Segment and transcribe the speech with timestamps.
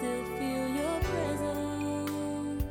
[0.00, 2.64] still feel your presence,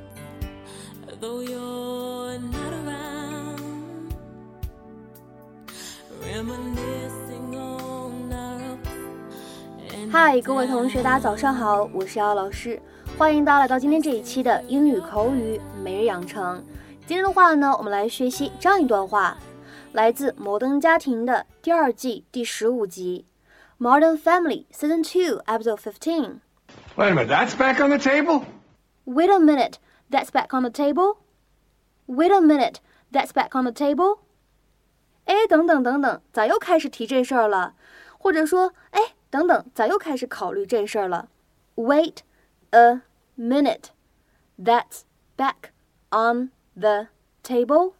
[1.21, 4.15] though you're not around.
[6.23, 8.77] Reminiscing on our
[10.11, 12.81] 嗨，各位同学，大家早上好，我是姚老师，
[13.15, 16.63] 欢迎大家来到今天这一期的英语口语每日养成。
[17.05, 19.37] 今天的话呢，我们来学习这样一段话，
[19.91, 23.27] 来自《摩登家庭》的第二季第十五集，
[23.83, 26.39] 《Modern Family》Season Two Episode Fifteen。
[26.98, 28.44] Wait a minute, that's back on the table?
[29.04, 29.78] Wait a minute,
[30.10, 31.18] that's back on the table.
[32.06, 32.76] Wait a minute,
[33.12, 34.18] that's back on the table.
[35.26, 37.74] 哎，等等等等，咋又开始提这事儿了？
[38.18, 41.28] 或者说，哎，等等，咋又开始考虑这事儿了？
[41.76, 42.18] Wait
[42.70, 43.00] a
[43.38, 43.86] minute,
[44.58, 45.02] that's
[45.36, 45.70] back
[46.10, 47.08] on the
[47.42, 47.94] table.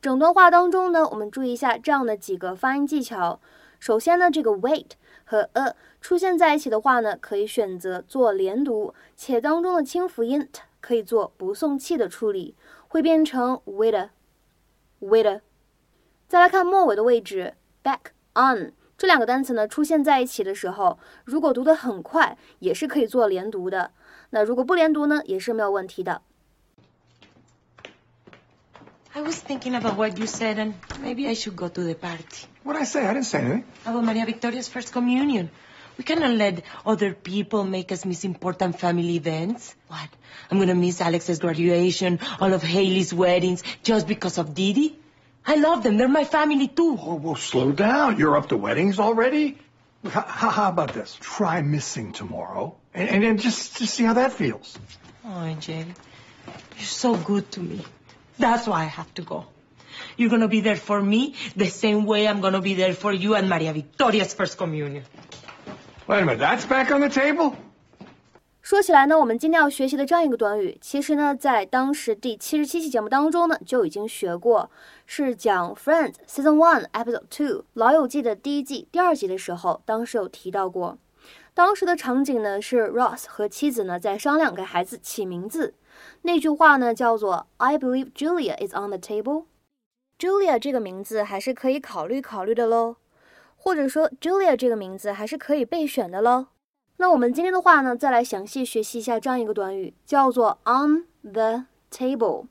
[0.00, 3.40] 整段话当中呢，我们注意一下这样的几个发音技巧。
[3.81, 4.91] 首先呢，这个 wait
[5.25, 12.55] 和 a 出现在一起的话呢，可以选择做连读，且当中的清辅音 t 可以做不送气的处理，
[12.87, 15.41] 会变成 wait，wait。
[16.27, 23.93] 再来看末尾的位置，back on 这两个单词呢出现在一起的时候，如果读得很快，也是可以做连读的。
[24.29, 26.21] 那如果不连读呢，也是没有问题的。
[29.13, 32.47] I was thinking about what you said, and maybe I should go to the party.
[32.63, 33.05] What'd I say?
[33.05, 33.65] I didn't say anything.
[33.85, 35.49] About Maria Victoria's first communion.
[35.97, 39.75] We cannot let other people make us miss important family events.
[39.87, 40.07] What?
[40.49, 44.97] I'm gonna miss Alex's graduation, all of Haley's weddings, just because of Didi?
[45.45, 45.97] I love them.
[45.97, 46.97] They're my family too.
[47.01, 48.17] Oh, well, slow down.
[48.17, 49.57] You're up to weddings already?
[50.07, 51.17] How, how about this?
[51.19, 54.79] Try missing tomorrow and, and then just, just see how that feels.
[55.25, 55.85] Oh, Jay,
[56.77, 57.83] you're so good to me.
[58.39, 59.45] That's why I have to go.
[60.17, 63.35] You're gonna be there for me the same way I'm gonna be there for you
[63.35, 65.03] and Maria Victoria's first communion.
[66.07, 67.53] Wait a minute, that's back on the table?
[68.61, 74.69] 说起来呢，我们今天要学习的这样一个短语，其实呢，在当时第七十七期节目当中呢，就已经学过，
[75.05, 80.97] 是讲《Friends》Season One Episode Two《老友记》的第一季第二集的时候，当时有提到过。
[81.53, 85.73] 当时的场景呢是 Ross 和妻子呢在商量给孩子起名字，
[86.23, 89.45] 那句话呢叫做 "I believe Julia is on the table"。
[90.17, 92.97] Julia 这个名字还是可以考虑考虑的喽，
[93.57, 96.47] 或者说 Julia 这个名字还是可以备选的喽。
[96.97, 102.45] 那我们今天的话呢，再来详细学习一下这样一个短语，叫做 on the table。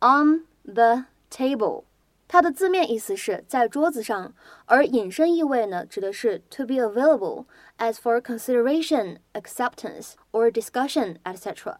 [0.00, 1.84] on the table，
[2.28, 4.34] 它的字面意思是在桌子上，
[4.66, 7.46] 而引申意味呢，指的是 to be available
[7.78, 11.76] as for consideration, acceptance or discussion, etc.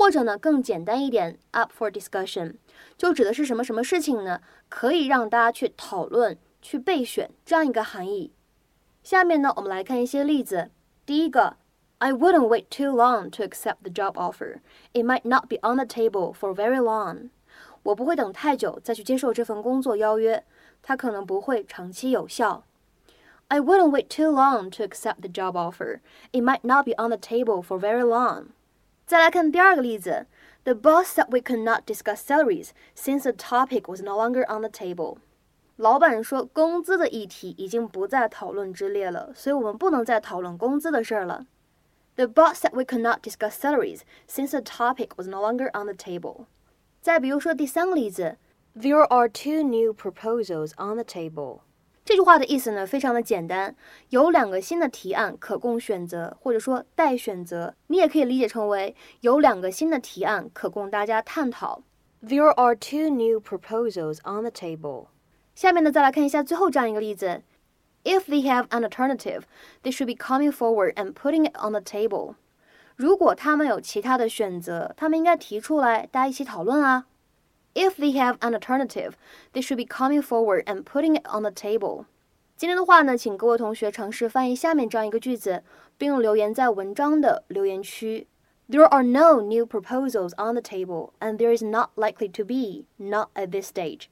[0.00, 2.54] 或者呢更简单一点，up for discussion，
[2.96, 4.40] 就指的是什么什么事情呢，
[4.70, 8.32] 可以让大家去讨论、去备选这样一个含义。
[9.02, 10.70] 下面呢，我们来看一些例子。
[11.04, 11.58] 第一个
[11.98, 14.60] ，I wouldn't wait too long to accept the job offer.
[14.94, 17.28] It might not be on the table for very long.
[17.82, 20.42] 我不会等太久再去接受这份工作邀约，
[20.80, 22.64] 它可能不会长期有效。
[23.48, 26.00] I wouldn't wait too long to accept the job offer.
[26.32, 28.52] It might not be on the table for very long.
[29.09, 30.25] 再来看第二个例子，
[30.63, 34.69] The boss said we could not discuss salaries since the topic was no longer on the
[34.69, 35.17] table.
[35.75, 41.45] 老板说工资的议题已经不在讨论之列了，所以我们不能再讨论工资的事儿了。
[42.15, 45.93] The boss said we could not discuss salaries since the topic was no longer on the
[45.93, 46.45] table.
[47.01, 48.37] 再比如说第三个例子，
[48.75, 51.59] There are two new proposals on the table.
[52.10, 53.72] 这句话的意思呢，非常的简单，
[54.08, 57.72] 有两个新的提案可供选择，或者说待选择。
[57.86, 61.82] 你也可以理解成为有两个新的提案可供大家探讨。
[62.20, 65.06] There are two new proposals on the table.
[65.54, 67.42] 下面呢，再来看一下最后这样一个例子
[68.02, 69.42] ：If they have an alternative,
[69.84, 72.34] they should be coming forward and putting it on the table.
[72.96, 77.06] 如果他们有其他的选择，他们应该提出来，大家一起讨论啊。
[77.73, 79.15] If they have an alternative,
[79.53, 82.05] they should be coming forward and putting it on the table.
[82.55, 85.63] 今天的话呢，请各位同学尝试翻译下面这样一个句子，
[85.97, 88.27] 并留言在文章的留言区。
[88.69, 93.29] There are no new proposals on the table, and there is not likely to be, not
[93.35, 94.09] at this stage.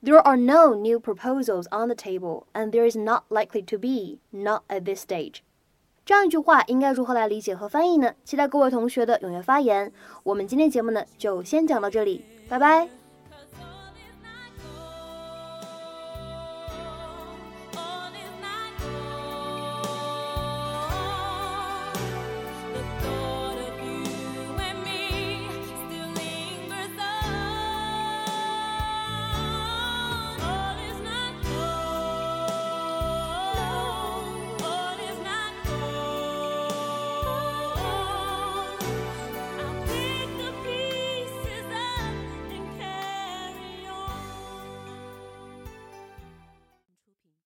[0.00, 4.20] There are no new proposals on the table, and there is not likely to be,
[4.30, 5.42] not at this stage.
[6.07, 8.13] 这样一句话应该如何来理解和翻译呢？
[8.23, 9.91] 期待各位同学的踊跃发言。
[10.23, 12.87] 我们今天节目呢就先讲到这里，拜拜。